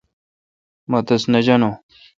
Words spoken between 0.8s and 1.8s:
مہ تس نہ جانو۔